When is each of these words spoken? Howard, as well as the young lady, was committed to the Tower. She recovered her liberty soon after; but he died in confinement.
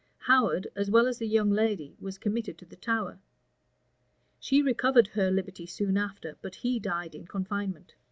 Howard, 0.21 0.65
as 0.75 0.89
well 0.89 1.05
as 1.05 1.19
the 1.19 1.27
young 1.27 1.51
lady, 1.51 1.95
was 1.99 2.17
committed 2.17 2.57
to 2.57 2.65
the 2.65 2.75
Tower. 2.75 3.19
She 4.39 4.63
recovered 4.63 5.09
her 5.09 5.29
liberty 5.29 5.67
soon 5.67 5.95
after; 5.95 6.37
but 6.41 6.55
he 6.55 6.79
died 6.79 7.13
in 7.13 7.27
confinement. 7.27 7.93